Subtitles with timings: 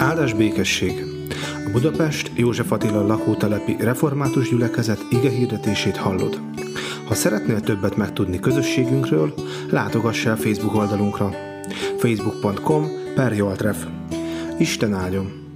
[0.00, 0.92] Áldás békesség!
[1.66, 6.40] A Budapest József Attila lakótelepi református gyülekezet ige hirdetését hallod.
[7.06, 9.34] Ha szeretnél többet megtudni közösségünkről,
[9.70, 11.30] látogass el Facebook oldalunkra
[11.98, 13.86] facebook.com per Joltref.
[14.58, 15.54] Isten áldjon!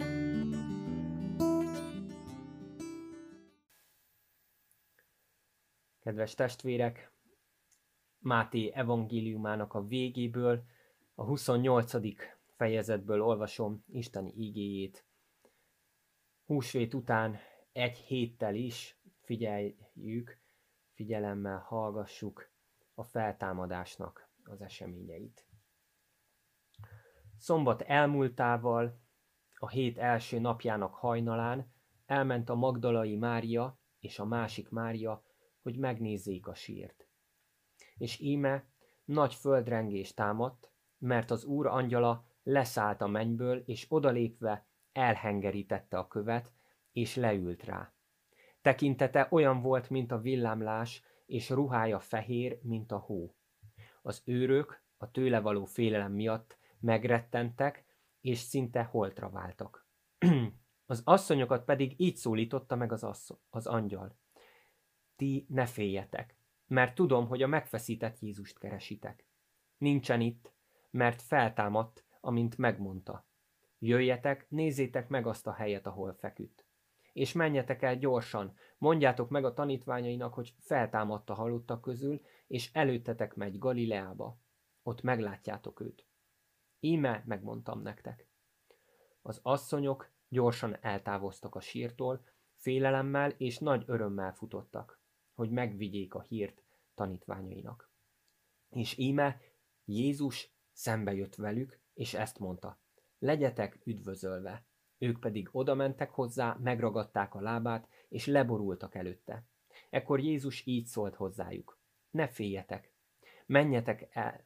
[6.02, 7.12] Kedves testvérek,
[8.18, 10.62] Máté evangéliumának a végéből,
[11.14, 11.94] a 28
[12.64, 15.06] fejezetből olvasom Isteni ígéjét.
[16.44, 17.36] Húsvét után
[17.72, 20.40] egy héttel is figyeljük,
[20.94, 22.50] figyelemmel hallgassuk
[22.94, 25.46] a feltámadásnak az eseményeit.
[27.36, 29.00] Szombat elmúltával,
[29.54, 31.72] a hét első napjának hajnalán
[32.06, 35.22] elment a Magdalai Mária és a másik Mária,
[35.62, 37.08] hogy megnézzék a sírt.
[37.96, 38.66] És íme
[39.04, 46.52] nagy földrengés támadt, mert az úr angyala leszállt a mennyből, és odalépve elhengerítette a követ,
[46.92, 47.92] és leült rá.
[48.60, 53.34] Tekintete olyan volt, mint a villámlás, és ruhája fehér, mint a hó.
[54.02, 57.84] Az őrök a tőle való félelem miatt megrettentek,
[58.20, 59.88] és szinte holtra váltak.
[60.86, 64.18] az asszonyokat pedig így szólította meg az, asszony, az angyal.
[65.16, 66.36] Ti ne féljetek,
[66.66, 69.26] mert tudom, hogy a megfeszített Jézust keresitek.
[69.78, 70.52] Nincsen itt,
[70.90, 73.26] mert feltámadt, amint megmondta.
[73.78, 76.64] Jöjjetek, nézzétek meg azt a helyet, ahol feküdt.
[77.12, 83.34] És menjetek el gyorsan, mondjátok meg a tanítványainak, hogy feltámadt a halottak közül, és előttetek
[83.34, 84.38] megy Galileába.
[84.82, 86.06] Ott meglátjátok őt.
[86.80, 88.28] Íme megmondtam nektek.
[89.22, 95.00] Az asszonyok gyorsan eltávoztak a sírtól, félelemmel és nagy örömmel futottak,
[95.34, 96.62] hogy megvigyék a hírt
[96.94, 97.90] tanítványainak.
[98.70, 99.40] És íme
[99.84, 102.78] Jézus szembe jött velük, és ezt mondta,
[103.18, 104.66] legyetek üdvözölve.
[104.98, 109.46] Ők pedig odamentek hozzá, megragadták a lábát, és leborultak előtte.
[109.90, 111.78] Ekkor Jézus így szólt hozzájuk.
[112.10, 112.92] Ne féljetek,
[113.46, 114.44] menjetek el,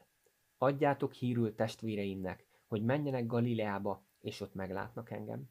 [0.58, 5.50] adjátok hírül testvéreimnek, hogy menjenek Galileába, és ott meglátnak engem.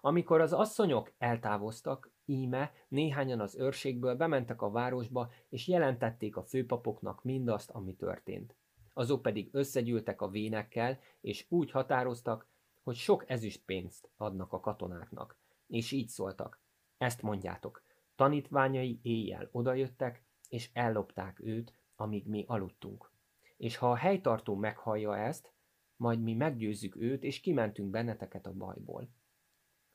[0.00, 7.24] Amikor az asszonyok eltávoztak, íme néhányan az őrségből bementek a városba, és jelentették a főpapoknak
[7.24, 8.56] mindazt, ami történt
[8.96, 12.48] azok pedig összegyűltek a vénekkel, és úgy határoztak,
[12.82, 15.38] hogy sok ezüst pénzt adnak a katonáknak.
[15.66, 16.62] És így szóltak,
[16.98, 17.82] ezt mondjátok,
[18.14, 23.10] tanítványai éjjel odajöttek, és ellopták őt, amíg mi aludtunk.
[23.56, 25.52] És ha a helytartó meghallja ezt,
[25.96, 29.08] majd mi meggyőzzük őt, és kimentünk benneteket a bajból.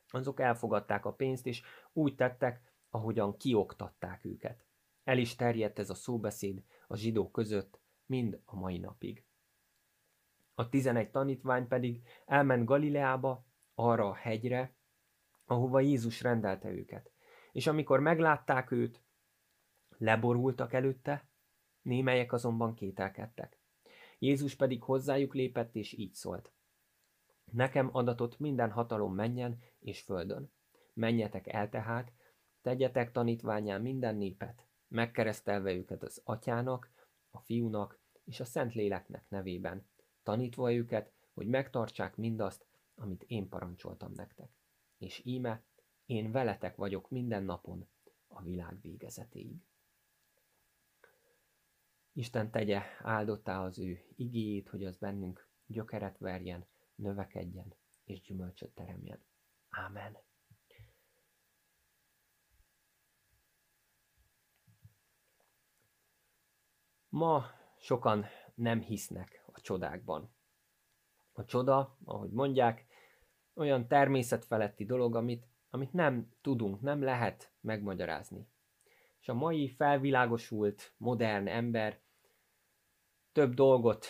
[0.07, 1.61] Azok elfogadták a pénzt, és
[1.93, 4.65] úgy tettek, ahogyan kioktatták őket.
[5.03, 7.80] El is terjedt ez a szóbeszéd a zsidók között,
[8.11, 9.23] mind a mai napig.
[10.53, 13.45] A tizenegy tanítvány pedig elment Galileába,
[13.75, 14.75] arra a hegyre,
[15.45, 17.11] ahova Jézus rendelte őket.
[17.51, 19.03] És amikor meglátták őt,
[19.97, 21.27] leborultak előtte,
[21.81, 23.59] némelyek azonban kételkedtek.
[24.19, 26.51] Jézus pedig hozzájuk lépett, és így szólt.
[27.51, 30.51] Nekem adatott minden hatalom menjen és földön.
[30.93, 32.11] Menjetek el tehát,
[32.61, 36.91] tegyetek tanítványán minden népet, megkeresztelve őket az atyának,
[37.31, 39.89] a fiúnak és a Szentléleknek nevében,
[40.23, 42.65] tanítva őket, hogy megtartsák mindazt,
[42.95, 44.49] amit én parancsoltam nektek.
[44.97, 45.63] És íme,
[46.05, 47.89] én veletek vagyok minden napon
[48.27, 49.65] a világ végezetéig.
[52.13, 59.25] Isten tegye áldottá az ő igéjét, hogy az bennünk gyökeret verjen, növekedjen és gyümölcsöt teremjen.
[59.69, 60.17] Ámen.
[67.09, 68.25] Ma sokan
[68.55, 70.33] nem hisznek a csodákban.
[71.33, 72.85] A csoda, ahogy mondják,
[73.53, 78.47] olyan természetfeletti dolog, amit, amit nem tudunk, nem lehet megmagyarázni.
[79.19, 81.99] És a mai felvilágosult, modern ember
[83.31, 84.05] több dolgot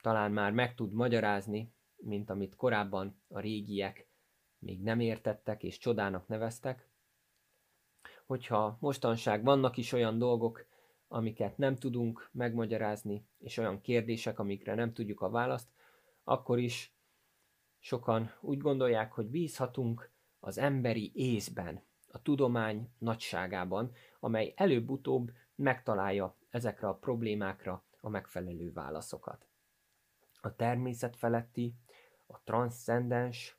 [0.00, 4.08] talán már meg tud magyarázni, mint amit korábban a régiek
[4.58, 6.88] még nem értettek és csodának neveztek.
[8.26, 10.66] Hogyha mostanság vannak is olyan dolgok,
[11.08, 15.68] amiket nem tudunk megmagyarázni, és olyan kérdések, amikre nem tudjuk a választ,
[16.24, 16.94] akkor is
[17.78, 20.10] sokan úgy gondolják, hogy bízhatunk
[20.40, 29.46] az emberi észben, a tudomány nagyságában, amely előbb-utóbb megtalálja ezekre a problémákra a megfelelő válaszokat.
[30.40, 31.74] A természet feletti,
[32.26, 33.56] a transzcendens,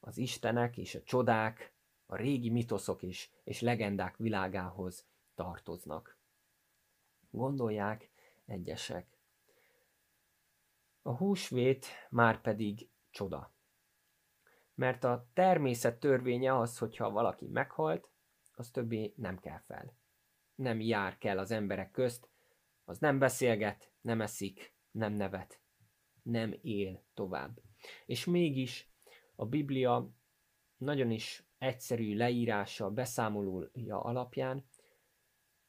[0.00, 1.72] az istenek és a csodák,
[2.06, 6.19] a régi mitoszok is és legendák világához tartoznak
[7.30, 8.10] gondolják
[8.46, 9.18] egyesek.
[11.02, 13.52] A húsvét már pedig csoda.
[14.74, 18.08] Mert a természet törvénye az, hogyha valaki meghalt,
[18.52, 19.94] az többé nem kell fel.
[20.54, 22.28] Nem jár kell az emberek közt,
[22.84, 25.60] az nem beszélget, nem eszik, nem nevet,
[26.22, 27.60] nem él tovább.
[28.06, 28.90] És mégis
[29.34, 30.10] a Biblia
[30.76, 34.64] nagyon is egyszerű leírása, beszámolója alapján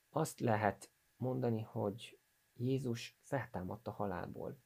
[0.09, 0.90] azt lehet
[1.21, 2.19] mondani, hogy
[2.53, 4.57] Jézus feltámadt a halálból.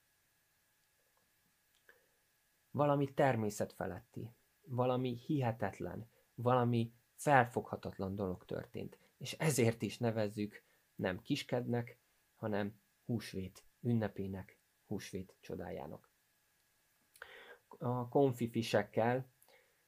[2.72, 8.98] Valami természetfeletti, valami hihetetlen, valami felfoghatatlan dolog történt.
[9.18, 10.63] És ezért is nevezzük
[10.96, 12.00] nem kiskednek,
[12.36, 16.10] hanem húsvét ünnepének, húsvét csodájának.
[17.78, 19.28] A konfifisekkel,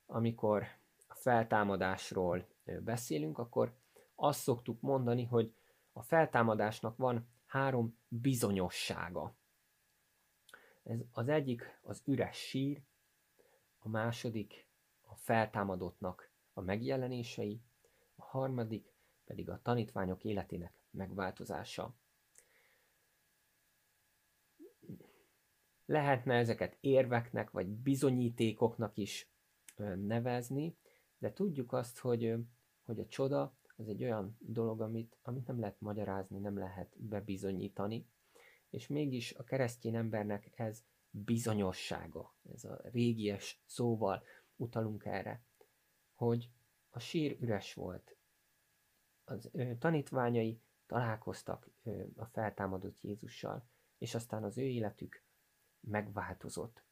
[0.06, 0.64] amikor
[1.08, 2.48] a feltámadásról
[2.84, 3.76] beszélünk, akkor
[4.16, 5.56] azt szoktuk mondani, hogy
[5.98, 9.36] a feltámadásnak van három bizonyossága.
[10.84, 12.82] Ez az egyik az üres sír,
[13.80, 14.68] a második
[15.02, 17.62] a feltámadottnak a megjelenései,
[18.16, 18.94] a harmadik
[19.26, 21.96] pedig a tanítványok életének megváltozása.
[25.86, 29.30] Lehetne ezeket érveknek vagy bizonyítékoknak is
[29.96, 30.78] nevezni,
[31.18, 32.36] de tudjuk azt, hogy,
[32.86, 38.08] hogy a csoda az egy olyan dolog, amit, amit nem lehet magyarázni, nem lehet bebizonyítani,
[38.70, 44.24] és mégis a keresztény embernek ez bizonyossága, ez a régies szóval
[44.56, 45.44] utalunk erre,
[46.14, 46.50] hogy
[46.90, 48.16] a sír üres volt.
[49.24, 51.70] Az ő tanítványai találkoztak
[52.16, 55.24] a feltámadott Jézussal, és aztán az ő életük
[55.80, 56.84] megváltozott.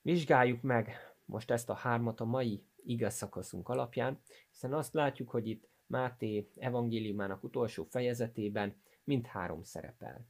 [0.00, 5.46] Vizsgáljuk meg most ezt a hármat a mai igaz szakaszunk alapján, hiszen azt látjuk, hogy
[5.46, 10.26] itt Máté evangéliumának utolsó fejezetében mindhárom szerepel.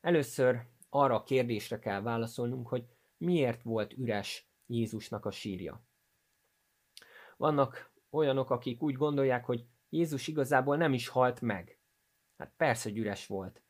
[0.00, 5.84] Először arra a kérdésre kell válaszolnunk, hogy miért volt üres Jézusnak a sírja.
[7.36, 11.80] Vannak olyanok, akik úgy gondolják, hogy Jézus igazából nem is halt meg.
[12.36, 13.62] Hát persze, hogy üres volt,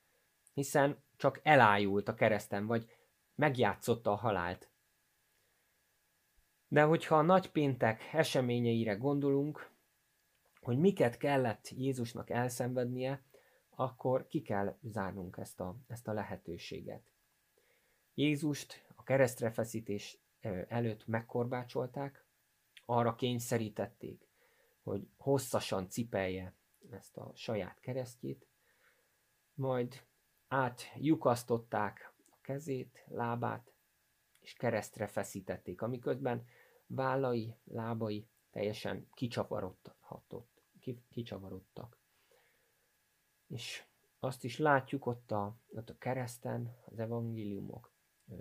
[0.55, 2.90] hiszen csak elájult a kereszten, vagy
[3.34, 4.70] megjátszotta a halált.
[6.68, 9.70] De hogyha a nagypéntek eseményeire gondolunk,
[10.60, 13.22] hogy miket kellett Jézusnak elszenvednie,
[13.70, 17.10] akkor ki kell zárnunk ezt a, ezt a lehetőséget.
[18.14, 20.18] Jézust a keresztre feszítés
[20.68, 22.24] előtt megkorbácsolták,
[22.84, 24.28] arra kényszerítették,
[24.82, 26.54] hogy hosszasan cipelje
[26.90, 28.46] ezt a saját keresztjét,
[29.54, 30.04] majd
[30.48, 33.72] átjukasztották a kezét, lábát,
[34.46, 36.44] és keresztre feszítették, amiközben
[36.87, 40.62] vállai, lábai teljesen kicsavarodhatott,
[41.08, 41.98] kicsavarodtak.
[43.46, 43.84] És
[44.19, 47.93] azt is látjuk ott a, ott a kereszten, az evangéliumok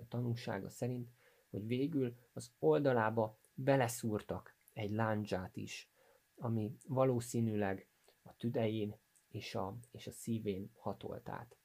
[0.08, 1.10] tanúsága szerint,
[1.50, 5.90] hogy végül az oldalába beleszúrtak egy láncsát is,
[6.36, 7.88] ami valószínűleg
[8.22, 8.96] a tüdején
[9.28, 11.56] és a, és a szívén hatolt át.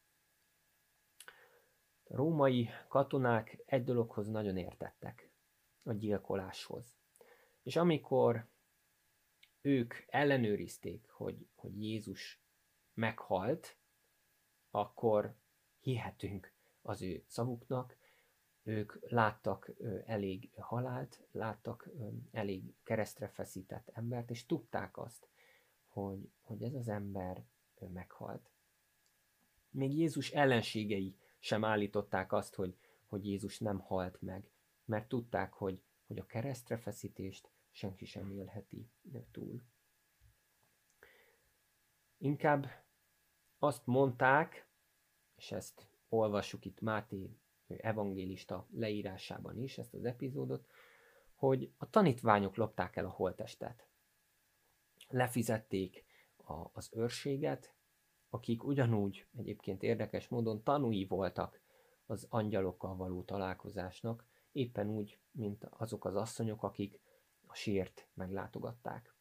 [2.13, 5.29] Római katonák egy dologhoz nagyon értettek,
[5.83, 6.95] a gyilkoláshoz.
[7.63, 8.47] És amikor
[9.61, 12.41] ők ellenőrizték, hogy, hogy Jézus
[12.93, 13.77] meghalt,
[14.71, 15.35] akkor
[15.79, 17.97] hihetünk az ő szavuknak,
[18.63, 19.71] ők láttak
[20.05, 21.89] elég halált, láttak
[22.31, 25.27] elég keresztre feszített embert, és tudták azt,
[25.87, 27.43] hogy, hogy ez az ember
[27.93, 28.49] meghalt.
[29.69, 34.51] Még Jézus ellenségei sem állították azt, hogy, hogy Jézus nem halt meg,
[34.85, 38.89] mert tudták, hogy, hogy a keresztre feszítést senki sem élheti
[39.31, 39.63] túl.
[42.17, 42.67] Inkább
[43.59, 44.67] azt mondták,
[45.35, 50.67] és ezt olvassuk itt Máté evangélista leírásában is, ezt az epizódot,
[51.33, 53.87] hogy a tanítványok lopták el a holtestet.
[55.07, 56.05] Lefizették
[56.35, 57.73] a, az őrséget,
[58.33, 61.61] akik ugyanúgy egyébként érdekes módon tanúi voltak
[62.05, 66.99] az angyalokkal való találkozásnak, éppen úgy, mint azok az asszonyok, akik
[67.45, 69.15] a sért meglátogatták.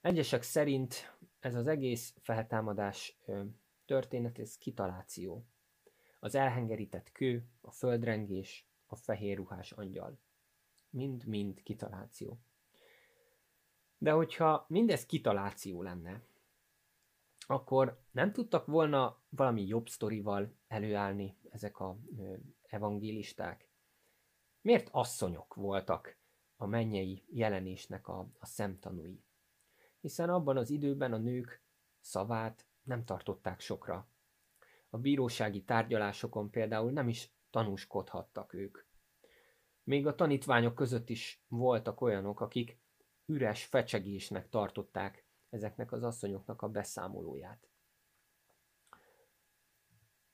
[0.00, 3.18] Egyesek szerint ez az egész feltámadás
[3.84, 5.46] történet, ez kitaláció.
[6.20, 10.18] Az elhengerített kő, a földrengés, a fehér ruhás angyal.
[10.90, 12.38] Mind-mind kitaláció.
[14.02, 16.22] De hogyha mindez kitaláció lenne,
[17.46, 23.68] akkor nem tudtak volna valami jobb sztorival előállni ezek a ö, evangélisták?
[24.60, 26.16] Miért asszonyok voltak
[26.56, 29.24] a mennyei jelenésnek a, a szemtanúi?
[30.00, 31.62] Hiszen abban az időben a nők
[32.00, 34.08] szavát nem tartották sokra.
[34.90, 38.78] A bírósági tárgyalásokon például nem is tanúskodhattak ők.
[39.84, 42.81] Még a tanítványok között is voltak olyanok, akik
[43.26, 47.68] üres fecsegésnek tartották ezeknek az asszonyoknak a beszámolóját.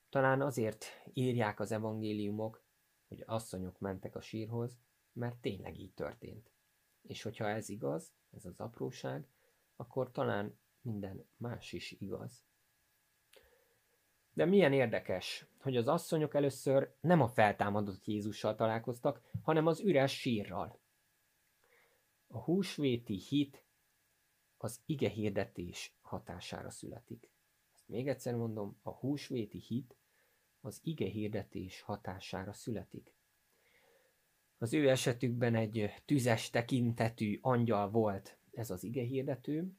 [0.09, 2.65] Talán azért írják az evangéliumok,
[3.09, 4.79] hogy asszonyok mentek a sírhoz,
[5.13, 6.51] mert tényleg így történt.
[7.03, 9.29] És hogyha ez igaz, ez az apróság,
[9.77, 12.47] akkor talán minden más is igaz.
[14.33, 20.19] De milyen érdekes, hogy az asszonyok először nem a feltámadott Jézussal találkoztak, hanem az üres
[20.19, 20.78] sírral.
[22.29, 23.65] A húsvéti hit
[24.57, 27.31] az ige hirdetés hatására születik.
[27.75, 29.97] Ezt még egyszer mondom, a húsvéti hit
[30.61, 33.13] az ige hirdetés hatására születik.
[34.59, 39.73] Az ő esetükben egy tüzes tekintetű angyal volt ez az ige hirdető,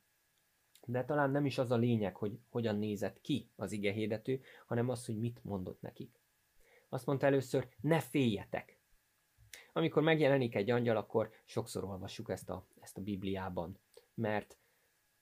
[0.85, 4.89] de talán nem is az a lényeg, hogy hogyan nézett ki az ige hirdető, hanem
[4.89, 6.19] az, hogy mit mondott nekik.
[6.89, 8.78] Azt mondta először, ne féljetek.
[9.79, 13.79] Amikor megjelenik egy angyal, akkor sokszor olvassuk ezt a, ezt a Bibliában,
[14.13, 14.57] mert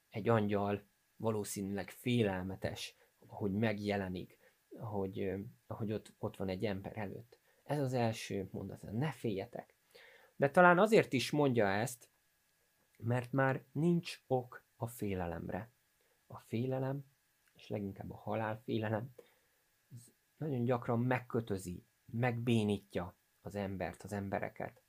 [0.09, 0.83] egy angyal
[1.15, 2.95] valószínűleg félelmetes,
[3.27, 4.37] hogy megjelenik,
[4.79, 5.33] ahogy,
[5.67, 7.39] ahogy ott, ott van egy ember előtt.
[7.63, 9.75] Ez az első mondat, ne féljetek.
[10.35, 12.09] De talán azért is mondja ezt,
[12.97, 15.71] mert már nincs ok a félelemre.
[16.27, 17.05] A félelem,
[17.53, 19.13] és leginkább a halálfélelem,
[20.37, 23.15] nagyon gyakran megkötözi, megbénítja
[23.47, 24.81] az embert, az embereket.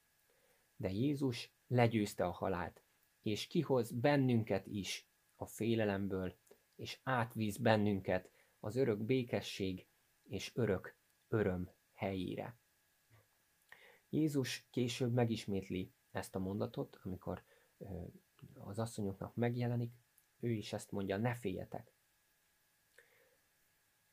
[0.77, 2.83] De Jézus legyőzte a halált,
[3.23, 6.37] és kihoz bennünket is a félelemből,
[6.77, 9.87] és átvíz bennünket az örök békesség
[10.23, 10.97] és örök
[11.29, 12.59] öröm helyére.
[14.09, 17.43] Jézus később megismétli ezt a mondatot, amikor
[18.55, 19.93] az asszonyoknak megjelenik,
[20.41, 21.93] ő is ezt mondja, ne féljetek.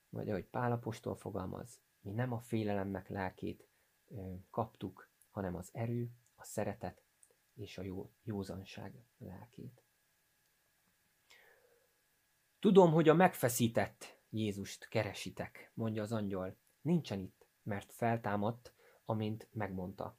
[0.10, 3.68] Vagy ahogy Pálapostól fogalmaz, mi nem a félelemnek lelkét
[4.50, 7.04] kaptuk, hanem az erő, a szeretet
[7.54, 9.84] és a jó, józanság lelkét.
[12.60, 16.58] Tudom, hogy a megfeszített Jézust keresitek, mondja az angyal.
[16.82, 18.74] Nincsen itt, mert feltámadt,
[19.06, 20.18] amint megmondta.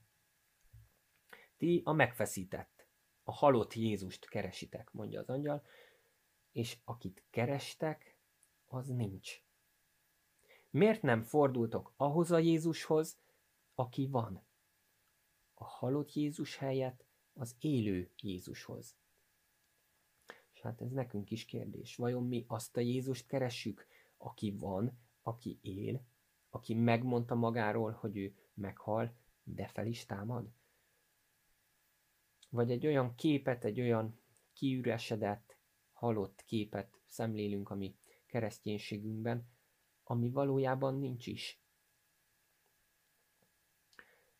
[1.57, 2.87] Ti a megfeszített,
[3.25, 5.67] a halott Jézust keresitek, mondja az angyal,
[6.53, 8.19] és akit kerestek,
[8.67, 9.43] az nincs.
[10.71, 13.19] Miért nem fordultok ahhoz a Jézushoz,
[13.79, 14.45] aki van?
[15.55, 18.97] A halott Jézus helyett az élő Jézushoz.
[20.53, 21.97] És hát ez nekünk is kérdés.
[21.97, 26.07] Vajon mi azt a Jézust keressük, aki van, aki él,
[26.51, 30.51] aki megmondta magáról, hogy ő meghal, de fel is támad?
[32.51, 34.21] Vagy egy olyan képet, egy olyan
[34.53, 35.57] kiüresedett,
[35.93, 39.49] halott képet szemlélünk a mi kereszténységünkben,
[40.05, 41.61] ami valójában nincs is.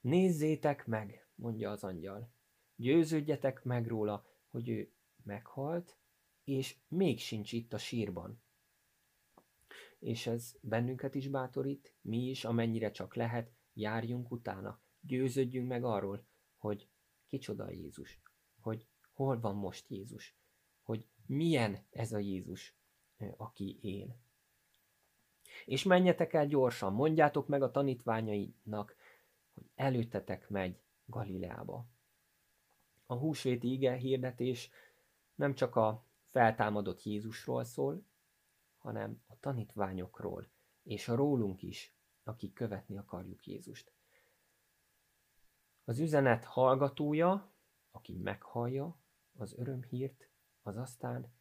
[0.07, 2.33] Nézzétek meg, mondja az angyal.
[2.77, 5.97] Győződjetek meg róla, hogy ő meghalt,
[6.45, 8.43] és még sincs itt a sírban.
[9.99, 16.27] És ez bennünket is bátorít, mi is, amennyire csak lehet, járjunk utána, győződjünk meg arról,
[16.57, 16.89] hogy
[17.27, 18.21] kicsoda Jézus,
[18.61, 20.37] hogy hol van most Jézus,
[20.83, 22.77] hogy milyen ez a Jézus,
[23.37, 24.17] aki él.
[25.65, 28.97] És menjetek el gyorsan, mondjátok meg a tanítványainak,
[29.57, 31.87] hogy előttetek megy Galileába.
[33.07, 34.71] A húsvéti ige hirdetés
[35.35, 38.05] nem csak a feltámadott Jézusról szól,
[38.79, 40.49] hanem a tanítványokról,
[40.83, 41.95] és a rólunk is,
[42.25, 43.93] akik követni akarjuk Jézust.
[45.85, 47.53] Az üzenet hallgatója,
[47.91, 48.99] aki meghallja
[49.33, 50.29] az örömhírt,
[50.63, 51.33] az aztán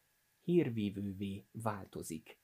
[0.41, 2.39] hírvívővé változik.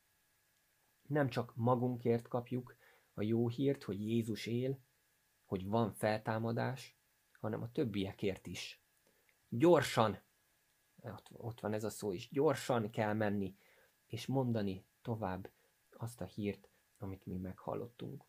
[1.08, 2.75] Nem csak magunkért kapjuk
[3.13, 4.80] a jó hírt, hogy Jézus él,
[5.51, 6.96] hogy van feltámadás,
[7.39, 8.81] hanem a többiekért is.
[9.50, 10.20] Gyorsan,
[11.31, 13.55] ott, van ez a szó is, gyorsan kell menni,
[14.05, 15.50] és mondani tovább
[15.91, 18.25] azt a hírt, amit mi meghallottunk.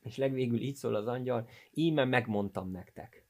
[0.00, 3.24] És legvégül így szól az angyal, íme megmondtam nektek.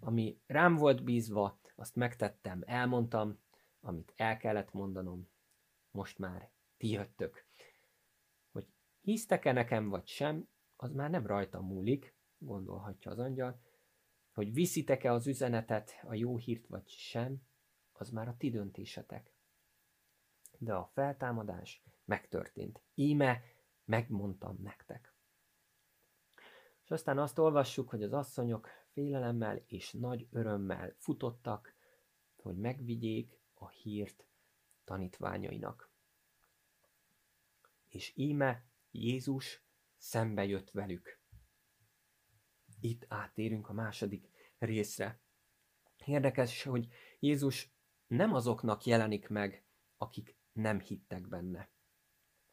[0.00, 3.38] Ami rám volt bízva, azt megtettem, elmondtam,
[3.80, 5.28] amit el kellett mondanom,
[5.90, 7.46] most már ti jöttök.
[8.50, 8.66] Hogy
[9.00, 13.60] hisztek-e nekem vagy sem, az már nem rajtam múlik, gondolhatja az angyal,
[14.32, 17.42] hogy viszitek-e az üzenetet, a jó hírt vagy sem,
[17.92, 19.32] az már a ti döntésetek.
[20.58, 22.80] De a feltámadás megtörtént.
[22.94, 23.42] Íme
[23.84, 25.14] megmondtam nektek.
[26.84, 31.74] És aztán azt olvassuk, hogy az asszonyok félelemmel és nagy örömmel futottak,
[32.36, 34.24] hogy megvigyék a hírt
[34.84, 35.90] tanítványainak.
[37.88, 39.65] És íme Jézus
[39.96, 41.20] szembe jött velük.
[42.80, 45.20] itt áttérünk a második részre.
[46.04, 46.88] Érdekes, hogy
[47.20, 47.70] Jézus
[48.06, 49.64] nem azoknak jelenik meg,
[49.96, 51.70] akik nem hittek benne.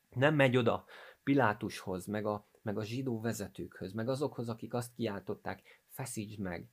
[0.10, 0.86] Nem megy oda
[1.24, 6.70] Pilátushoz, meg a, meg a zsidó vezetőkhöz, meg azokhoz, akik azt kiáltották, feszítsd meg.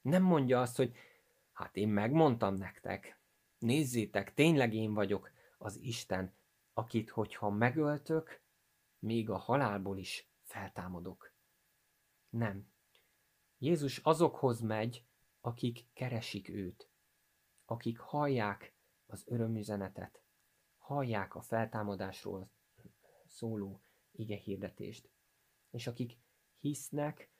[0.00, 0.96] Nem mondja azt, hogy
[1.52, 3.18] hát én megmondtam nektek,
[3.58, 6.34] nézzétek, tényleg én vagyok az Isten,
[6.72, 8.42] akit, hogyha megöltök,
[9.04, 11.34] még a halálból is feltámadok.
[12.28, 12.72] Nem.
[13.58, 15.06] Jézus azokhoz megy,
[15.40, 16.90] akik keresik őt,
[17.64, 18.74] akik hallják
[19.06, 20.22] az örömüzenetet,
[20.76, 22.50] hallják a feltámadásról
[23.26, 25.10] szóló ige hirdetést,
[25.70, 26.18] és akik
[26.58, 27.30] hisznek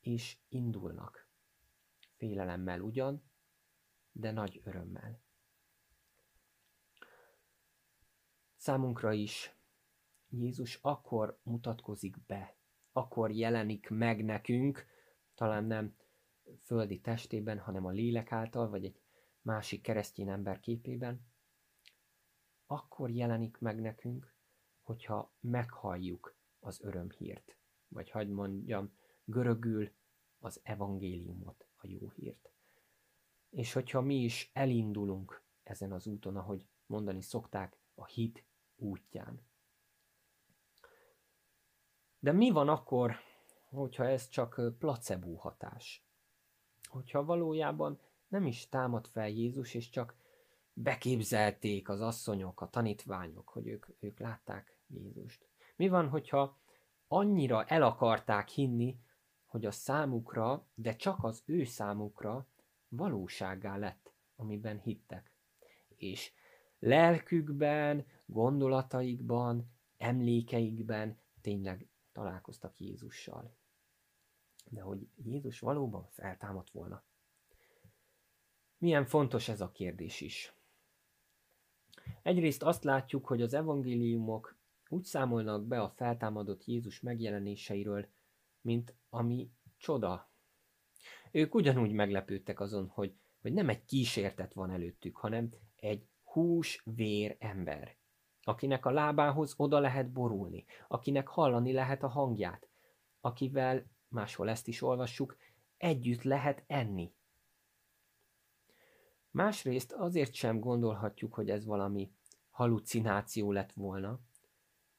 [0.00, 1.28] és indulnak.
[2.16, 3.30] Félelemmel ugyan,
[4.12, 5.22] de nagy örömmel.
[8.56, 9.56] Számunkra is
[10.32, 12.56] Jézus akkor mutatkozik be,
[12.92, 14.86] akkor jelenik meg nekünk,
[15.34, 15.96] talán nem
[16.62, 19.00] földi testében, hanem a lélek által, vagy egy
[19.40, 21.26] másik keresztény ember képében,
[22.66, 24.34] akkor jelenik meg nekünk,
[24.80, 27.56] hogyha meghalljuk az örömhírt,
[27.88, 28.92] vagy hagyd mondjam,
[29.24, 29.90] görögül
[30.38, 32.52] az evangéliumot, a jó hírt.
[33.50, 38.44] És hogyha mi is elindulunk ezen az úton, ahogy mondani szokták, a hit
[38.76, 39.50] útján.
[42.22, 43.16] De mi van akkor,
[43.70, 46.06] hogyha ez csak placebo hatás?
[46.88, 50.16] Hogyha valójában nem is támad fel Jézus, és csak
[50.72, 55.48] beképzelték az asszonyok, a tanítványok, hogy ők, ők látták Jézust.
[55.76, 56.58] Mi van, hogyha
[57.08, 58.98] annyira el akarták hinni,
[59.46, 62.46] hogy a számukra, de csak az ő számukra
[62.88, 65.32] valóságá lett, amiben hittek.
[65.96, 66.32] És
[66.78, 73.56] lelkükben, gondolataikban, emlékeikben tényleg találkoztak Jézussal.
[74.70, 77.04] De hogy Jézus valóban feltámadt volna.
[78.78, 80.54] Milyen fontos ez a kérdés is.
[82.22, 84.56] Egyrészt azt látjuk, hogy az evangéliumok
[84.88, 88.08] úgy számolnak be a feltámadott Jézus megjelenéseiről,
[88.60, 90.30] mint ami csoda.
[91.30, 97.96] Ők ugyanúgy meglepődtek azon, hogy, hogy nem egy kísértet van előttük, hanem egy hús-vér ember,
[98.42, 102.68] akinek a lábához oda lehet borulni, akinek hallani lehet a hangját,
[103.20, 105.36] akivel, máshol ezt is olvassuk,
[105.76, 107.12] együtt lehet enni.
[109.30, 112.12] Másrészt azért sem gondolhatjuk, hogy ez valami
[112.50, 114.20] halucináció lett volna,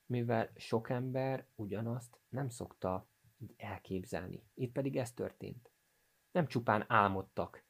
[0.06, 3.08] mivel sok ember ugyanazt nem szokta
[3.58, 4.44] elképzelni.
[4.54, 5.72] Itt pedig ez történt.
[6.32, 7.64] Nem csupán álmodtak,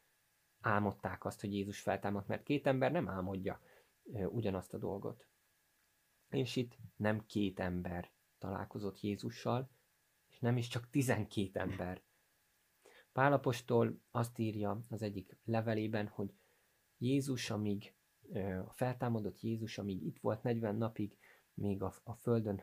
[0.61, 3.61] álmodták azt, hogy Jézus feltámadt, mert két ember nem álmodja
[4.29, 5.27] ugyanazt a dolgot.
[6.33, 9.69] És itt nem két ember találkozott Jézussal,
[10.29, 12.01] és nem is csak tizenkét ember.
[13.11, 16.33] Pálapostól azt írja az egyik levelében, hogy
[16.97, 17.93] Jézus, amíg
[18.65, 21.17] a feltámadott Jézus, amíg itt volt 40 napig,
[21.53, 22.61] még a, a földön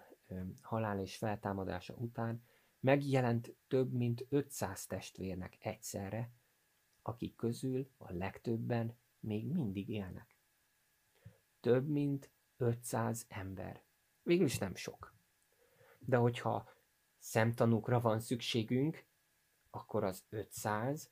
[0.61, 2.43] halál és feltámadása után,
[2.81, 6.33] megjelent több mint 500 testvérnek egyszerre,
[7.03, 10.37] akik közül a legtöbben még mindig élnek.
[11.61, 13.83] Több mint 500 ember.
[14.23, 15.15] Végül nem sok.
[15.99, 16.69] De hogyha
[17.19, 19.05] szemtanúkra van szükségünk,
[19.71, 21.11] akkor az 500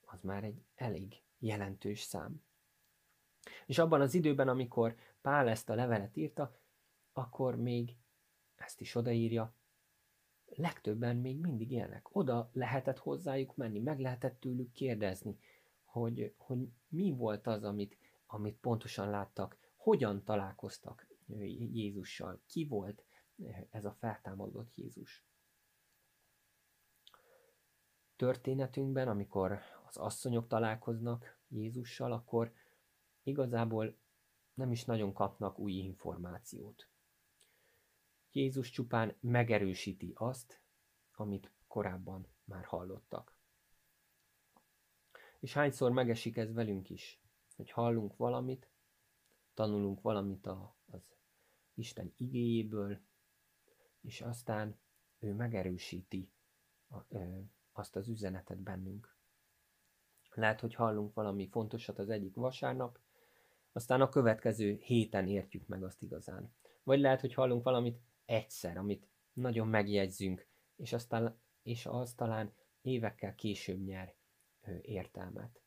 [0.00, 2.42] az már egy elég jelentős szám.
[3.66, 6.60] És abban az időben, amikor Pál ezt a levelet írta,
[7.12, 7.96] akkor még
[8.54, 9.54] ezt is odaírja,
[10.46, 12.16] legtöbben még mindig élnek.
[12.16, 15.38] Oda lehetett hozzájuk menni, meg lehetett tőlük kérdezni,
[15.84, 21.06] hogy, hogy mi volt az, amit, amit pontosan láttak, hogyan találkoztak
[21.72, 23.04] Jézussal, ki volt
[23.70, 25.24] ez a feltámadott Jézus.
[28.16, 32.52] Történetünkben, amikor az asszonyok találkoznak Jézussal, akkor
[33.22, 33.96] igazából
[34.54, 36.88] nem is nagyon kapnak új információt.
[38.32, 40.60] Jézus csupán megerősíti azt,
[41.12, 43.36] amit korábban már hallottak.
[45.40, 47.20] És hányszor megesik ez velünk is,
[47.56, 48.71] hogy hallunk valamit,
[49.54, 51.00] tanulunk valamit a, az
[51.74, 53.00] Isten igéjéből,
[54.00, 54.80] és aztán
[55.18, 56.32] ő megerősíti
[56.88, 57.38] a, ö,
[57.72, 59.16] azt az üzenetet bennünk.
[60.34, 62.98] Lehet, hogy hallunk valami fontosat az egyik vasárnap,
[63.72, 66.54] aztán a következő héten értjük meg azt igazán.
[66.82, 73.34] Vagy lehet, hogy hallunk valamit egyszer, amit nagyon megjegyzünk, és, aztán, és az talán évekkel
[73.34, 74.14] később nyer
[74.80, 75.61] értelmet.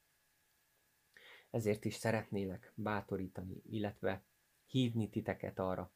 [1.55, 4.23] Ezért is szeretnélek bátorítani, illetve
[4.65, 5.91] hívni titeket arra,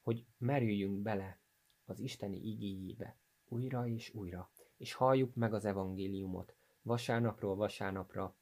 [0.00, 1.38] hogy merüljünk bele
[1.84, 8.36] az Isteni igényébe újra és újra, és halljuk meg az evangéliumot vasárnapról vasárnapra,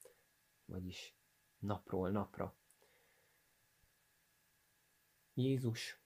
[0.65, 1.17] vagyis
[1.59, 2.57] napról napra.
[5.35, 6.01] Jézus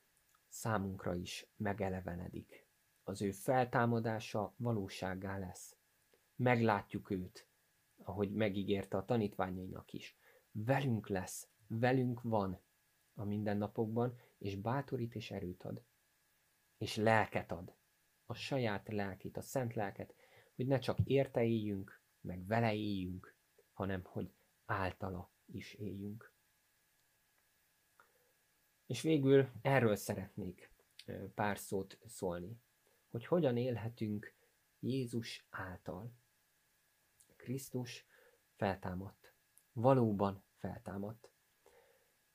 [0.49, 2.67] számunkra is megelevenedik.
[3.03, 5.77] Az ő feltámadása valóságá lesz.
[6.37, 7.47] Meglátjuk őt,
[7.97, 10.18] ahogy megígérte a tanítványainak is.
[10.65, 12.61] Velünk lesz, velünk van
[13.15, 15.83] a mindennapokban, és bátorít és erőt ad.
[16.79, 17.77] És lelket ad.
[18.27, 20.15] A saját lelkét, a szent lelket,
[20.55, 23.35] hogy ne csak érte éljünk, meg vele éljünk,
[23.73, 26.33] hanem hogy általa is éljünk.
[28.87, 30.73] És végül erről szeretnék
[31.35, 32.61] pár szót szólni,
[33.11, 34.35] hogy hogyan élhetünk
[34.79, 36.13] Jézus által.
[37.37, 38.07] Krisztus
[38.57, 39.35] feltámadt.
[39.73, 41.31] Valóban feltámadt.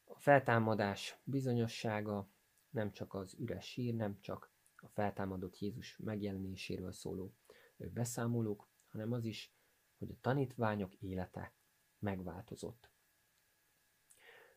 [0.03, 2.29] A feltámadás bizonyossága
[2.69, 7.33] nem csak az üres sír, nem csak a feltámadott Jézus megjelenéséről szóló
[7.77, 9.53] beszámolók, hanem az is,
[9.97, 11.53] hogy a tanítványok élete
[11.99, 12.89] megváltozott.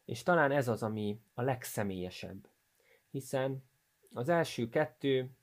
[0.04, 2.48] És talán ez az, ami a legszemélyesebb,
[3.10, 3.64] hiszen
[4.12, 5.36] az első kettő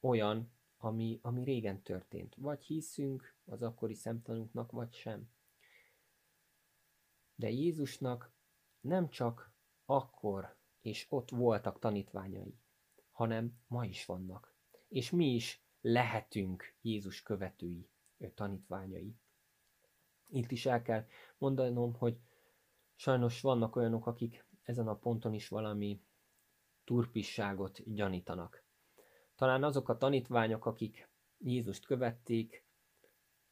[0.00, 2.34] olyan, ami, ami régen történt.
[2.34, 5.30] Vagy hiszünk az akkori szemtanúknak, vagy sem.
[7.40, 8.32] De Jézusnak
[8.80, 9.52] nem csak
[9.84, 12.58] akkor és ott voltak tanítványai,
[13.10, 14.54] hanem ma is vannak.
[14.88, 19.16] És mi is lehetünk Jézus követői, ő tanítványai.
[20.28, 21.06] Itt is el kell
[21.38, 22.20] mondanom, hogy
[22.94, 26.02] sajnos vannak olyanok, akik ezen a ponton is valami
[26.84, 28.64] turpisságot gyanítanak.
[29.34, 32.64] Talán azok a tanítványok, akik Jézust követték,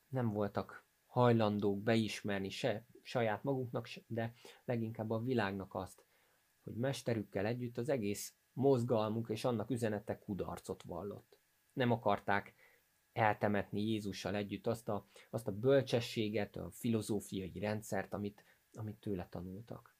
[0.09, 6.05] nem voltak hajlandók beismerni se saját maguknak, de leginkább a világnak azt,
[6.63, 11.39] hogy mesterükkel együtt az egész mozgalmuk és annak üzenete kudarcot vallott.
[11.73, 12.55] Nem akarták
[13.13, 19.97] eltemetni Jézussal együtt azt a, azt a bölcsességet, a filozófiai rendszert, amit, amit tőle tanultak.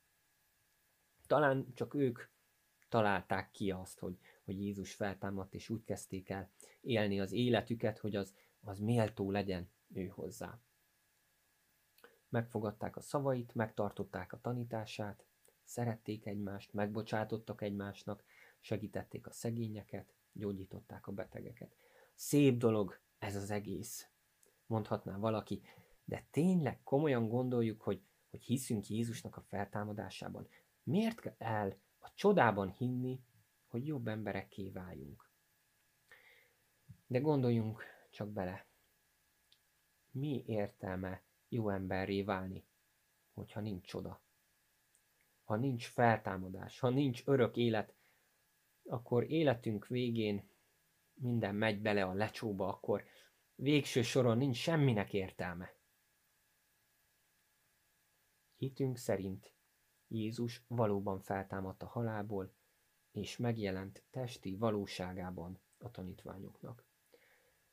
[1.27, 2.21] Talán csak ők
[2.89, 8.17] találták ki azt, hogy, hogy Jézus feltámadt, és úgy kezdték el élni az életüket, hogy
[8.17, 10.61] az, az méltó legyen ő hozzá.
[12.29, 15.25] Megfogadták a szavait, megtartották a tanítását,
[15.65, 18.25] szerették egymást, megbocsátottak egymásnak,
[18.61, 21.77] segítették a szegényeket, gyógyították a betegeket.
[22.15, 24.09] Szép dolog ez az egész,
[24.67, 25.63] mondhatná valaki,
[26.05, 30.49] de tényleg komolyan gondoljuk, hogy, hogy hiszünk Jézusnak a feltámadásában.
[30.83, 33.21] Miért kell a csodában hinni,
[33.67, 35.31] hogy jobb emberekké váljunk?
[37.07, 38.67] De gondoljunk csak bele.
[40.11, 42.67] Mi értelme jó emberré válni,
[43.33, 44.23] hogyha nincs csoda?
[45.45, 47.95] Ha nincs feltámadás, ha nincs örök élet,
[48.83, 50.51] akkor életünk végén
[51.15, 53.05] minden megy bele a lecsóba, akkor
[53.55, 55.77] végső soron nincs semminek értelme.
[58.57, 59.53] Hitünk szerint
[60.09, 62.55] Jézus valóban feltámadt a halálból,
[63.11, 66.85] és megjelent testi valóságában a tanítványoknak.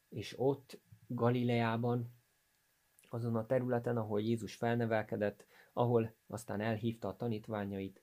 [0.10, 2.15] És ott, Galileában,
[3.10, 8.02] azon a területen, ahol Jézus felnevelkedett, ahol aztán elhívta a tanítványait,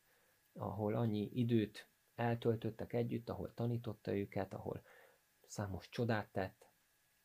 [0.52, 4.82] ahol annyi időt eltöltöttek együtt, ahol tanította őket, ahol
[5.46, 6.70] számos csodát tett.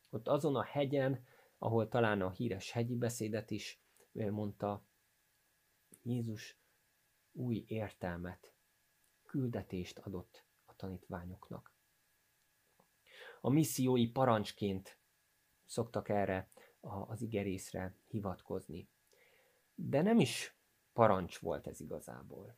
[0.09, 1.25] Ott azon a hegyen,
[1.57, 4.85] ahol talán a híres hegyi beszédet is mondta,
[6.01, 6.59] Jézus
[7.31, 8.53] új értelmet,
[9.25, 11.75] küldetést adott a tanítványoknak.
[13.41, 14.97] A missziói parancsként
[15.65, 16.49] szoktak erre
[16.81, 18.89] az igerészre hivatkozni.
[19.75, 20.55] De nem is
[20.93, 22.57] parancs volt ez igazából.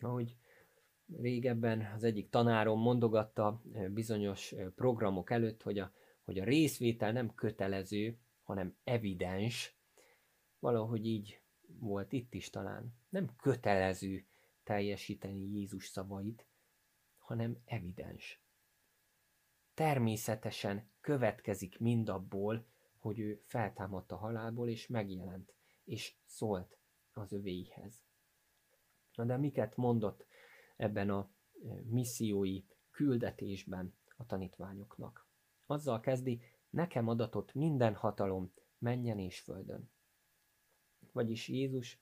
[0.00, 0.36] Ahogy
[1.16, 5.92] régebben az egyik tanárom mondogatta bizonyos programok előtt, hogy a,
[6.24, 9.76] hogy a részvétel nem kötelező, hanem evidens.
[10.58, 11.40] Valahogy így
[11.78, 12.94] volt itt is talán.
[13.08, 14.26] Nem kötelező
[14.62, 16.46] teljesíteni Jézus szavait,
[17.18, 18.40] hanem evidens.
[19.74, 22.66] Természetesen következik mindabból,
[23.06, 26.78] hogy ő feltámadt a halálból, és megjelent, és szólt
[27.12, 28.04] az övéihez.
[29.14, 30.26] Na de miket mondott
[30.76, 31.30] ebben a
[31.62, 35.26] e, missziói küldetésben a tanítványoknak.
[35.66, 36.40] Azzal kezdi,
[36.70, 39.90] nekem adatott minden hatalom menjen és földön.
[41.12, 42.00] Vagyis Jézus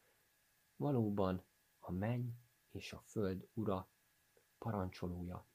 [0.77, 1.45] valóban
[1.79, 2.29] a menny
[2.71, 3.89] és a föld ura,
[4.59, 5.47] parancsolója,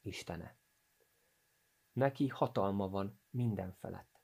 [0.00, 0.56] Istene.
[1.92, 4.17] Neki hatalma van minden felett,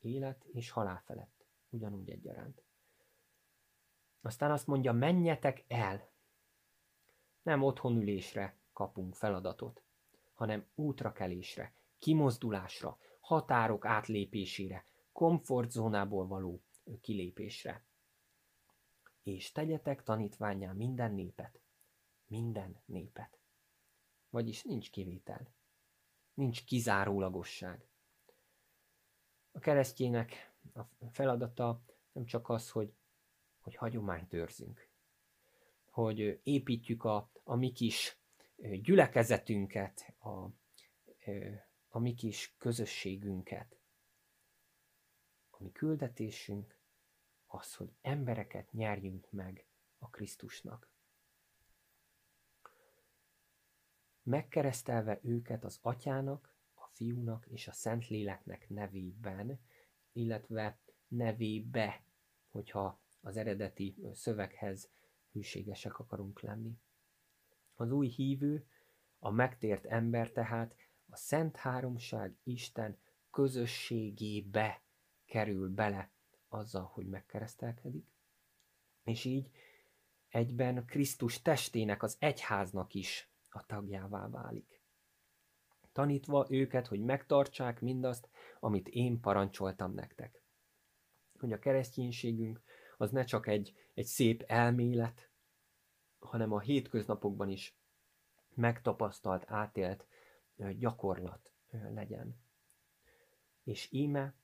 [0.00, 2.62] élet és halál felett, ugyanúgy egyaránt.
[4.20, 6.10] Aztán azt mondja, menjetek el,
[7.42, 9.82] nem otthonülésre kapunk feladatot,
[10.34, 16.62] hanem útrakelésre, kimozdulásra, határok átlépésére, komfortzónából való
[17.00, 17.84] kilépésre.
[19.22, 21.60] És tegyetek tanítványá minden népet.
[22.26, 23.38] Minden népet.
[24.30, 25.48] Vagyis nincs kivétel.
[26.34, 27.88] Nincs kizárólagosság.
[29.58, 32.92] A keresztjének a feladata nem csak az, hogy,
[33.60, 34.88] hogy hagyományt őrzünk,
[35.90, 38.18] hogy építjük a, a mi kis
[38.56, 40.28] gyülekezetünket, a,
[41.88, 43.78] a mi kis közösségünket.
[45.50, 46.78] A mi küldetésünk
[47.46, 49.66] az, hogy embereket nyerjünk meg
[49.98, 50.88] a Krisztusnak.
[54.22, 56.56] Megkeresztelve őket az atyának,
[56.98, 59.60] fiúnak és a Szentléleknek nevében,
[60.12, 62.02] illetve nevébe,
[62.50, 64.90] hogyha az eredeti szöveghez
[65.32, 66.78] hűségesek akarunk lenni.
[67.74, 68.66] Az új hívő,
[69.18, 70.74] a megtért ember tehát
[71.08, 72.98] a Szent Háromság Isten
[73.30, 74.82] közösségébe
[75.26, 76.10] kerül bele
[76.48, 78.06] azzal, hogy megkeresztelkedik,
[79.04, 79.50] és így
[80.28, 84.77] egyben Krisztus testének, az egyháznak is a tagjává válik.
[85.98, 88.28] Tanítva őket, hogy megtartsák mindazt,
[88.60, 90.42] amit én parancsoltam nektek.
[91.38, 92.62] Hogy a kereszténységünk
[92.96, 95.30] az ne csak egy, egy szép elmélet,
[96.18, 97.76] hanem a hétköznapokban is
[98.54, 100.06] megtapasztalt, átélt
[100.56, 102.40] gyakorlat legyen.
[103.62, 104.34] És íme,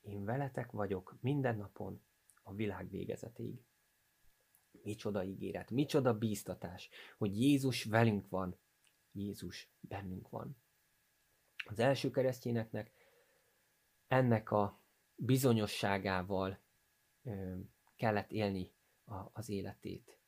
[0.00, 2.02] én veletek vagyok minden napon
[2.42, 3.64] a világ végezetéig.
[4.82, 8.58] Micsoda ígéret, micsoda bíztatás, hogy Jézus velünk van,
[9.12, 10.56] Jézus bennünk van.
[11.70, 12.92] Az első keresztényeknek
[14.06, 14.80] ennek a
[15.14, 16.58] bizonyosságával
[17.96, 18.72] kellett élni
[19.32, 20.18] az életét.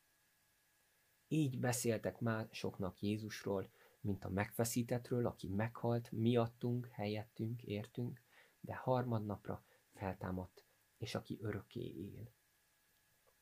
[1.29, 8.23] Így beszéltek másoknak Jézusról, mint a megfeszítetről, aki meghalt miattunk, helyettünk, értünk,
[8.61, 10.65] de harmadnapra feltámadt,
[10.99, 12.33] és aki örökké él.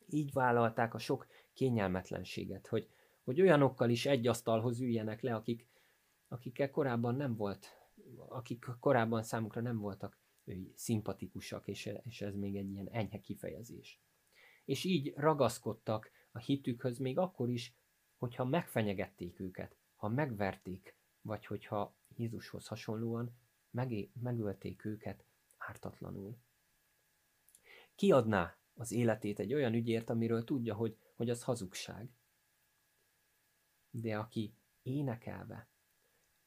[0.06, 2.88] Így vállalták a sok kényelmetlenséget, hogy,
[3.22, 5.68] hogy olyanokkal is egy asztalhoz üljenek le, akik,
[6.28, 7.79] akikkel korábban nem volt,
[8.28, 10.18] akik korábban számukra nem voltak
[10.74, 14.00] szimpatikusak, és, és ez még egy ilyen enyhe kifejezés.
[14.64, 17.74] És így ragaszkodtak a hitükhöz még akkor is,
[18.16, 23.36] hogyha megfenyegették őket, ha megverték, vagy hogyha Jézushoz hasonlóan
[23.70, 25.24] megé- megölték őket
[25.56, 26.38] ártatlanul.
[27.94, 32.10] Kiadná az életét egy olyan ügyért, amiről tudja, hogy, hogy az hazugság.
[33.90, 35.69] De aki énekelve,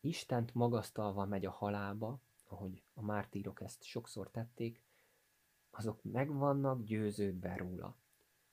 [0.06, 4.82] Istent magasztalva megy a halálba, ahogy a mártírok ezt sokszor tették,
[5.70, 7.96] azok meg vannak győződve róla,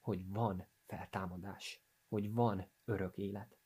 [0.00, 3.56] hogy van feltámadás, hogy van örök élet.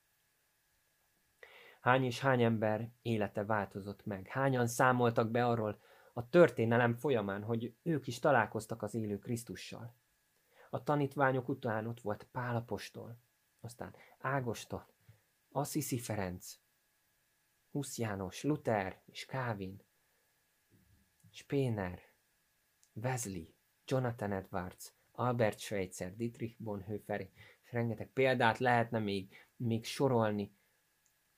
[1.80, 4.26] Hány és hány ember élete változott meg?
[4.26, 5.80] Hányan számoltak be arról
[6.12, 9.94] a történelem folyamán, hogy ők is találkoztak az élő Krisztussal?
[10.70, 13.16] A tanítványok után ott volt Pálapostól,
[13.60, 14.84] aztán Ágoston,
[15.52, 16.62] Assisi Ferenc,
[17.74, 19.82] Husz János, Luther és Kávin,
[21.30, 22.02] Spéner,
[22.92, 23.44] Wesley,
[23.84, 27.20] Jonathan Edwards, Albert Schweitzer, Dietrich Bonhoeffer,
[27.62, 30.56] és rengeteg példát lehetne még, még sorolni,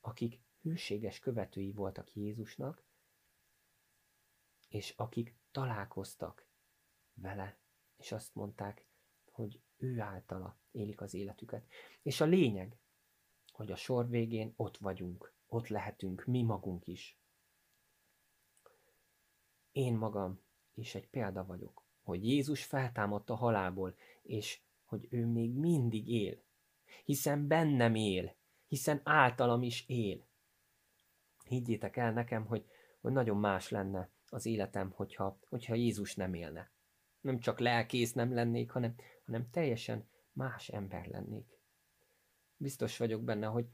[0.01, 2.85] akik hűséges követői voltak Jézusnak,
[4.69, 6.49] és akik találkoztak
[7.15, 7.59] vele,
[7.97, 8.87] és azt mondták,
[9.31, 11.67] hogy ő általa élik az életüket.
[12.03, 12.79] És a lényeg,
[13.53, 17.19] hogy a sor végén ott vagyunk, ott lehetünk mi magunk is.
[19.73, 20.41] Én magam
[20.75, 26.43] is egy példa vagyok, hogy Jézus feltámadt a halálból, és hogy ő még mindig él,
[27.05, 28.35] hiszen bennem él,
[28.69, 30.27] hiszen általam is él.
[31.45, 32.65] Higgyétek el nekem, hogy,
[33.01, 36.71] hogy nagyon más lenne az életem, hogyha, hogyha Jézus nem élne.
[37.21, 41.59] Nem csak lelkész nem lennék, hanem, hanem teljesen más ember lennék.
[42.57, 43.67] Biztos vagyok benne, hogy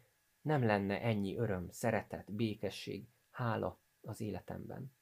[0.43, 4.93] nem lenne ennyi öröm, szeretet, békesség, hála az életemben.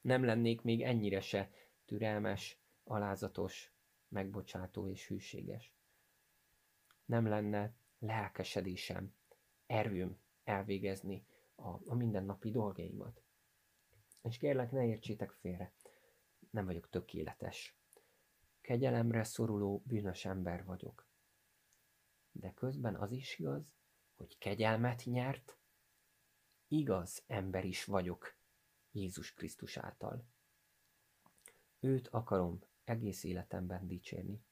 [0.00, 1.50] Nem lennék még ennyire se
[1.84, 3.72] türelmes, alázatos,
[4.08, 5.74] megbocsátó és hűséges.
[7.04, 9.14] Nem lenne lelkesedésem,
[9.66, 13.22] erőm elvégezni a, a mindennapi dolgaimat.
[14.22, 15.72] És kérlek, ne értsétek félre,
[16.50, 17.76] nem vagyok tökéletes.
[18.60, 21.08] Kegyelemre szoruló, bűnös ember vagyok.
[22.32, 23.79] De közben az is igaz,
[24.20, 25.56] hogy kegyelmet nyert,
[26.68, 28.34] igaz ember is vagyok
[28.92, 30.24] Jézus Krisztus által.
[31.78, 34.42] Őt akarom egész életemben dicsérni.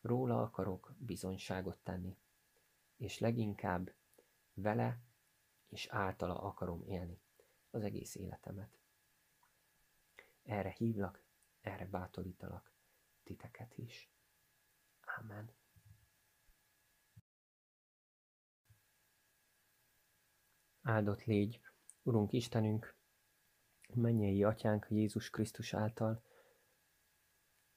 [0.00, 2.16] Róla akarok bizonyságot tenni
[2.96, 3.94] és leginkább
[4.54, 5.00] vele
[5.68, 7.20] és általa akarom élni
[7.70, 8.78] az egész életemet.
[10.42, 11.22] erre hívlak,
[11.60, 12.72] erre bátorítalak
[13.24, 14.10] titeket is.
[15.18, 15.50] Amen.
[20.86, 21.60] Áldott légy,
[22.02, 22.94] Urunk Istenünk,
[23.94, 26.22] mennyei Atyánk Jézus Krisztus által,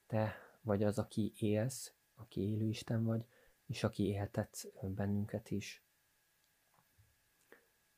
[0.06, 3.24] Te vagy az, aki élsz, aki élő Isten vagy,
[3.66, 5.82] és aki éltetsz bennünket is.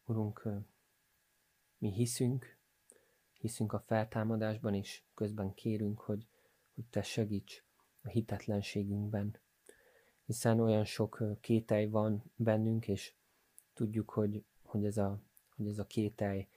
[0.04, 0.48] Urunk,
[1.78, 2.56] mi hiszünk,
[3.32, 6.26] hiszünk a feltámadásban, és közben kérünk, hogy,
[6.74, 7.64] hogy Te segíts
[8.02, 9.38] a hitetlenségünkben,
[10.24, 13.14] hiszen olyan sok kételj van bennünk, és
[13.74, 15.18] tudjuk, hogy, hogy, ez, a,
[15.56, 16.48] hogy ez a kételj,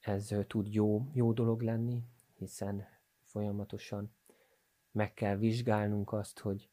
[0.00, 2.02] ez tud jó, jó dolog lenni,
[2.34, 2.86] hiszen
[3.22, 4.14] folyamatosan
[4.90, 6.70] meg kell vizsgálnunk azt, hogy,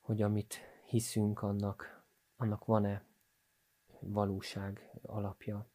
[0.00, 2.04] hogy amit hiszünk, annak,
[2.36, 3.04] annak van-e
[4.00, 5.66] valóság alapja.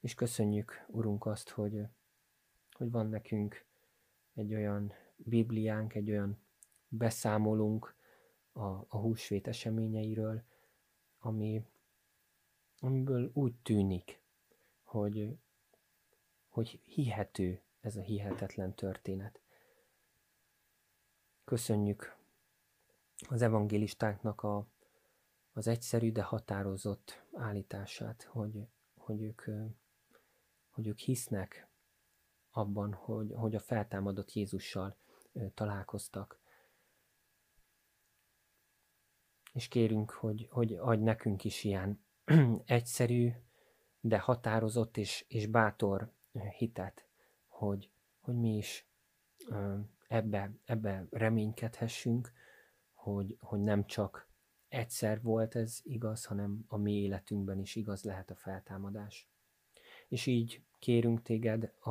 [0.00, 1.86] És köszönjük, Urunk, azt, hogy,
[2.72, 3.64] hogy van nekünk
[4.34, 6.38] egy olyan Bibliánk, egy olyan
[6.88, 7.94] beszámolunk
[8.52, 10.42] a, a húsvét eseményeiről,
[11.28, 11.64] ami,
[12.80, 14.20] amiből úgy tűnik,
[14.82, 15.38] hogy,
[16.48, 19.40] hogy hihető ez a hihetetlen történet.
[21.44, 22.16] Köszönjük
[23.28, 24.66] az evangélistáknak a,
[25.52, 29.42] az egyszerű, de határozott állítását, hogy, hogy, ők,
[30.70, 31.68] hogy ők hisznek
[32.50, 34.96] abban, hogy, hogy a feltámadott Jézussal
[35.54, 36.38] találkoztak.
[39.52, 42.04] És kérünk, hogy, hogy adj nekünk is ilyen
[42.64, 43.32] egyszerű,
[44.00, 46.12] de határozott és, és bátor
[46.58, 47.06] hitet,
[47.46, 48.88] hogy, hogy mi is
[50.08, 52.32] ebbe, ebbe reménykedhessünk,
[52.92, 54.28] hogy, hogy nem csak
[54.68, 59.28] egyszer volt ez igaz, hanem a mi életünkben is igaz lehet a feltámadás.
[60.08, 61.90] És így kérünk téged a,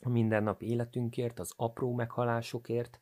[0.00, 3.00] a mindennap életünkért, az apró meghalásokért,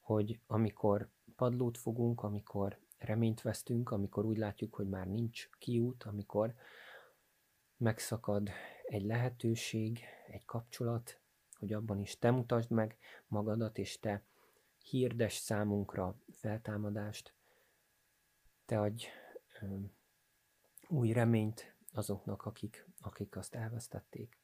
[0.00, 1.08] hogy amikor
[1.42, 6.54] padlót fogunk, amikor reményt vesztünk, amikor úgy látjuk, hogy már nincs kiút, amikor
[7.76, 8.50] megszakad
[8.86, 11.20] egy lehetőség, egy kapcsolat,
[11.54, 14.22] hogy abban is te mutasd meg magadat, és te
[14.78, 17.34] hirdes számunkra feltámadást,
[18.64, 19.06] te adj
[19.60, 19.76] ö,
[20.88, 24.38] új reményt azoknak, akik, akik azt elvesztették.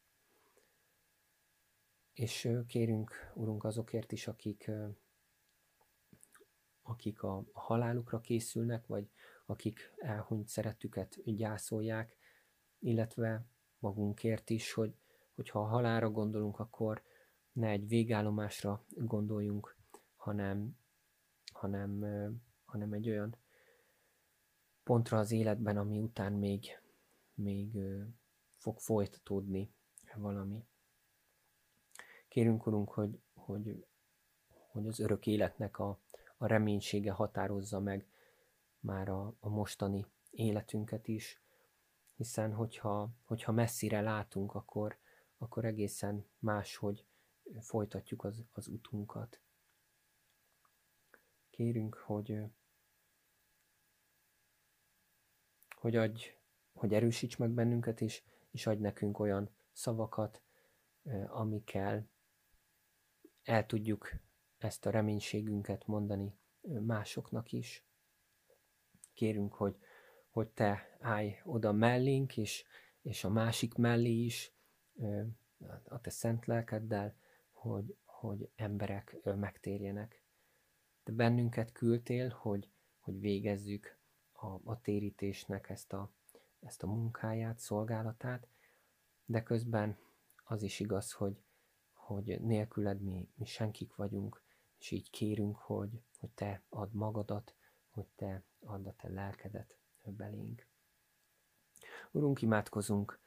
[2.13, 4.89] És ö, kérünk, Urunk, azokért is, akik, ö,
[6.89, 9.11] akik a halálukra készülnek, vagy
[9.47, 12.17] akik elhunyt szeretüket gyászolják,
[12.79, 13.47] illetve
[13.79, 14.95] magunkért is, hogy,
[15.35, 17.03] hogyha a halára gondolunk, akkor
[17.53, 19.77] ne egy végállomásra gondoljunk,
[20.17, 20.77] hanem,
[21.53, 22.05] hanem,
[22.65, 23.37] hanem egy olyan
[24.83, 26.81] pontra az életben, ami után még,
[27.35, 27.79] még
[28.57, 29.73] fog folytatódni
[30.15, 30.65] valami.
[32.29, 33.87] Kérünk, Urunk, hogy, hogy,
[34.71, 36.01] hogy az örök életnek a,
[36.39, 38.07] a reménysége határozza meg
[38.81, 41.41] már a, a mostani életünket is,
[42.15, 44.99] hiszen hogyha, hogyha messzire látunk, akkor,
[45.39, 47.05] akkor egészen máshogy
[47.61, 49.41] folytatjuk az, az utunkat.
[51.51, 52.41] Kérünk, hogy,
[55.77, 56.25] hogy adj,
[56.73, 60.43] hogy erősíts meg bennünket, és, és adj nekünk olyan szavakat,
[61.27, 62.09] amikkel
[63.43, 64.11] el tudjuk
[64.59, 66.39] ezt a reménységünket mondani
[66.81, 67.85] másoknak is.
[69.15, 69.77] Kérünk, hogy,
[70.31, 72.65] hogy te állj oda mellénk, és,
[73.03, 74.53] és a másik mellé is,
[75.85, 77.17] a te szent lelkeddel,
[77.53, 80.23] hogy, hogy emberek megtérjenek.
[81.03, 83.99] Te bennünket küldtél, hogy, hogy végezzük
[84.33, 86.13] a, a térítésnek ezt a,
[86.61, 88.49] ezt a munkáját, szolgálatát,
[89.25, 89.99] de közben
[90.45, 91.43] az is igaz, hogy,
[91.93, 94.43] hogy nélküled mi, mi senkik vagyunk,
[94.79, 97.55] és így kérünk, hogy, hogy te add magadat,
[97.91, 100.67] hogy te add a te lelkedet belénk.
[102.11, 103.21] Urunk, imádkozunk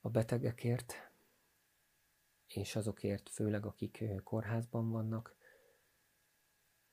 [0.00, 0.94] a betegekért,
[2.46, 5.36] és azokért főleg, akik kórházban vannak,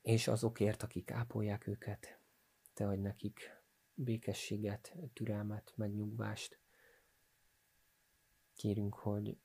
[0.02, 2.18] és azokért, akik ápolják őket.
[2.74, 3.56] Te adj nekik
[3.94, 6.58] békességet, türelmet, megnyugvást.
[8.54, 9.38] Kérünk, hogy,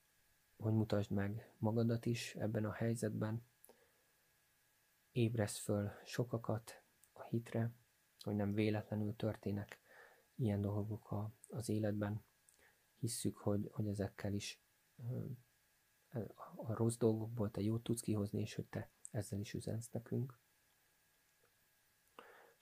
[0.58, 3.44] hogy mutasd meg magadat is ebben a helyzetben.
[5.14, 6.84] Ébresz föl sokakat
[7.14, 7.72] a hitre,
[8.20, 9.80] hogy nem véletlenül történnek
[10.36, 12.24] ilyen dolgok a, az életben.
[13.00, 14.62] Hisszük, hogy, hogy ezekkel is
[16.56, 20.40] a rossz dolgokból te jót tudsz kihozni, és hogy te ezzel is üzensz nekünk.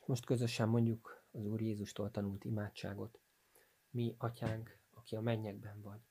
[0.06, 3.20] Most közösen mondjuk az Úr Jézustól tanult imádságot.
[3.90, 6.02] Mi, Atyánk, aki a mennyekben vagy,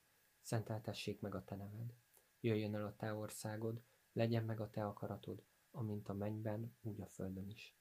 [0.43, 1.95] szenteltessék meg a te neved.
[2.41, 3.83] Jöjjön el a te országod,
[4.13, 7.75] legyen meg a te akaratod, amint a mennyben, úgy a földön is.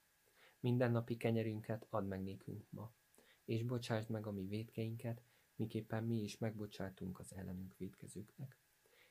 [0.59, 2.93] Minden napi kenyerünket add meg nékünk ma,
[3.45, 5.21] és bocsásd meg a mi védkeinket,
[5.55, 8.57] miképpen mi is megbocsátunk az ellenünk védkezőknek.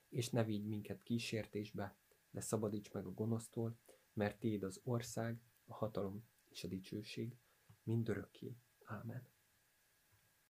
[0.08, 1.96] És ne vigy minket kísértésbe,
[2.30, 3.78] de szabadíts meg a gonosztól,
[4.12, 7.36] mert Téd az ország, a hatalom és a dicsőség,
[7.82, 8.56] mindörökké.
[8.84, 9.37] Ámen.